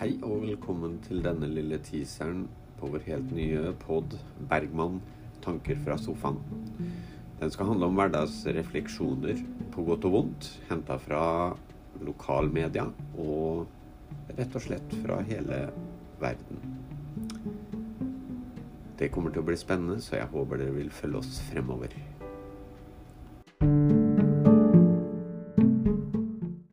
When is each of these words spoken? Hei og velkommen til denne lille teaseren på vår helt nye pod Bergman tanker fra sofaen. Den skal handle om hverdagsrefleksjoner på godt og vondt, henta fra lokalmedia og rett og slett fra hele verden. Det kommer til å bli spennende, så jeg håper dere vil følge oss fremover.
Hei 0.00 0.14
og 0.24 0.46
velkommen 0.46 0.94
til 1.04 1.18
denne 1.20 1.44
lille 1.52 1.76
teaseren 1.84 2.46
på 2.78 2.88
vår 2.88 3.02
helt 3.04 3.32
nye 3.36 3.74
pod 3.82 4.14
Bergman 4.48 4.94
tanker 5.44 5.76
fra 5.84 5.98
sofaen. 6.00 6.38
Den 7.36 7.52
skal 7.52 7.68
handle 7.68 7.90
om 7.90 7.98
hverdagsrefleksjoner 7.98 9.42
på 9.74 9.84
godt 9.84 10.06
og 10.08 10.14
vondt, 10.14 10.48
henta 10.70 10.96
fra 11.04 11.20
lokalmedia 12.00 12.86
og 13.20 13.68
rett 14.38 14.56
og 14.56 14.64
slett 14.70 14.96
fra 15.02 15.20
hele 15.28 15.60
verden. 16.24 16.64
Det 18.96 19.12
kommer 19.12 19.36
til 19.36 19.44
å 19.44 19.50
bli 19.52 19.60
spennende, 19.60 20.00
så 20.00 20.16
jeg 20.16 20.32
håper 20.32 20.64
dere 20.64 20.78
vil 20.80 20.88
følge 21.02 21.20
oss 21.20 21.42
fremover. 21.50 21.92